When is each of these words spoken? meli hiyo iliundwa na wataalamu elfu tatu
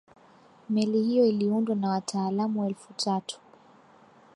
meli 0.69 1.03
hiyo 1.03 1.25
iliundwa 1.25 1.75
na 1.75 1.89
wataalamu 1.89 2.65
elfu 2.65 2.93
tatu 2.93 3.39